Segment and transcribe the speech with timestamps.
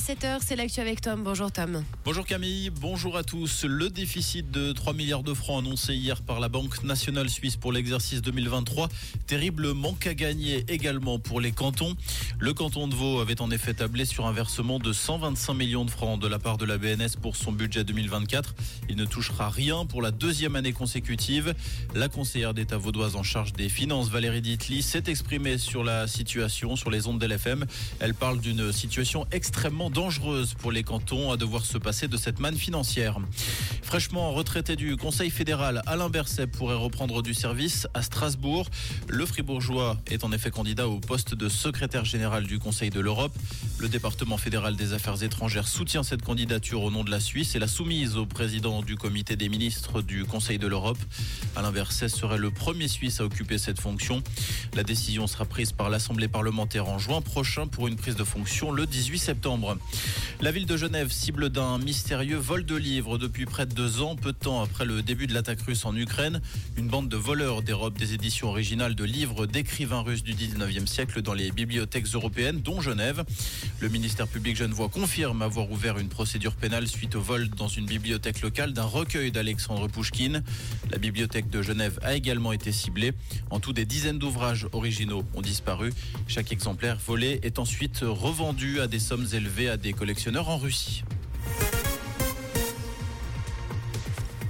[0.00, 1.22] 7h, c'est l'actu avec Tom.
[1.22, 1.84] Bonjour Tom.
[2.06, 3.64] Bonjour Camille, bonjour à tous.
[3.64, 7.70] Le déficit de 3 milliards de francs annoncé hier par la Banque nationale suisse pour
[7.70, 8.88] l'exercice 2023.
[9.26, 11.96] Terrible manque à gagner également pour les cantons.
[12.38, 15.90] Le canton de Vaud avait en effet tablé sur un versement de 125 millions de
[15.90, 18.54] francs de la part de la BNS pour son budget 2024.
[18.88, 21.54] Il ne touchera rien pour la deuxième année consécutive.
[21.94, 26.74] La conseillère d'État vaudoise en charge des finances, Valérie Ditli, s'est exprimée sur la situation
[26.74, 27.66] sur les ondes d'LFM.
[28.00, 32.38] Elle parle d'une situation extrêmement dangereuse pour les cantons à devoir se passer de cette
[32.38, 33.18] manne financière.
[33.82, 38.68] Fraîchement retraité du Conseil fédéral, Alain Berset pourrait reprendre du service à Strasbourg.
[39.08, 43.36] Le Fribourgeois est en effet candidat au poste de secrétaire général du Conseil de l'Europe.
[43.78, 47.58] Le département fédéral des affaires étrangères soutient cette candidature au nom de la Suisse et
[47.58, 50.98] l'a soumise au président du comité des ministres du Conseil de l'Europe.
[51.56, 54.22] Alain Berset serait le premier Suisse à occuper cette fonction.
[54.74, 58.70] La décision sera prise par l'Assemblée parlementaire en juin prochain pour une prise de fonction
[58.70, 59.76] le 18 septembre.
[60.42, 64.16] La ville de Genève cible d'un mystérieux vol de livres depuis près de deux ans,
[64.16, 66.40] peu de temps après le début de l'attaque russe en Ukraine.
[66.78, 71.20] Une bande de voleurs dérobe des éditions originales de livres d'écrivains russes du 19e siècle
[71.20, 73.22] dans les bibliothèques européennes, dont Genève.
[73.80, 77.84] Le ministère public genevois confirme avoir ouvert une procédure pénale suite au vol dans une
[77.84, 80.42] bibliothèque locale d'un recueil d'Alexandre Pouchkine.
[80.90, 83.12] La bibliothèque de Genève a également été ciblée.
[83.50, 85.92] En tout, des dizaines d'ouvrages originaux ont disparu.
[86.28, 91.04] Chaque exemplaire volé est ensuite revendu à des sommes élevées des collectionneurs en Russie.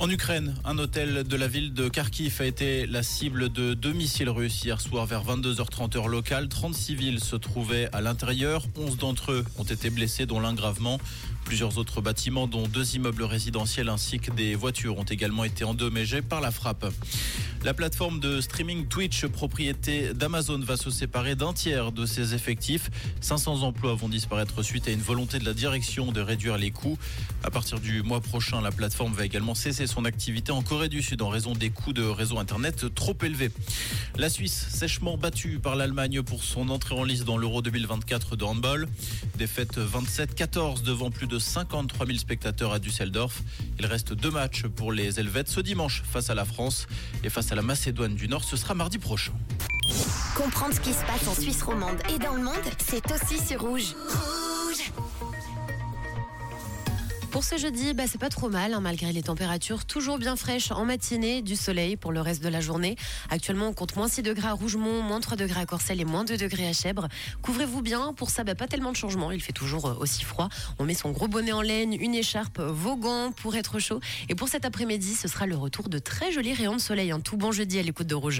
[0.00, 3.92] En Ukraine, un hôtel de la ville de Kharkiv a été la cible de deux
[3.92, 6.48] missiles russes hier soir vers 22h30 heure locale.
[6.48, 8.64] 30 civils se trouvaient à l'intérieur.
[8.76, 11.00] 11 d'entre eux ont été blessés, dont l'un gravement.
[11.44, 16.22] Plusieurs autres bâtiments, dont deux immeubles résidentiels ainsi que des voitures, ont également été endommagés
[16.22, 16.86] par la frappe.
[17.64, 22.88] La plateforme de streaming Twitch, propriété d'Amazon, va se séparer d'un tiers de ses effectifs.
[23.20, 26.96] 500 emplois vont disparaître suite à une volonté de la direction de réduire les coûts.
[27.42, 31.02] À partir du mois prochain, la plateforme va également cesser son activité en Corée du
[31.02, 33.50] Sud en raison des coûts de réseau Internet trop élevés.
[34.16, 38.44] La Suisse, sèchement battue par l'Allemagne pour son entrée en liste dans l'Euro 2024 de
[38.44, 38.88] handball.
[39.36, 43.42] Défaite 27-14 devant plus de 53 000 spectateurs à Düsseldorf.
[43.78, 46.86] Il reste deux matchs pour les Helvètes ce dimanche face à la France
[47.24, 48.44] et face à la Macédoine du Nord.
[48.44, 49.32] Ce sera mardi prochain.
[50.36, 53.60] Comprendre ce qui se passe en Suisse romande et dans le monde, c'est aussi sur
[53.60, 53.94] Rouge.
[57.30, 60.72] Pour ce jeudi, bah, c'est pas trop mal, hein, malgré les températures toujours bien fraîches
[60.72, 62.96] en matinée, du soleil pour le reste de la journée.
[63.28, 66.24] Actuellement, on compte moins 6 degrés à Rougemont, moins 3 degrés à Corcelles et moins
[66.24, 67.06] 2 degrés à Chèvre.
[67.42, 70.48] Couvrez-vous bien, pour ça, bah, pas tellement de changement, il fait toujours euh, aussi froid.
[70.78, 74.00] On met son gros bonnet en laine, une écharpe, vos gants pour être chaud.
[74.30, 77.20] Et pour cet après-midi, ce sera le retour de très jolis rayons de soleil, un
[77.20, 78.36] tout bon jeudi à l'écoute de Rouge.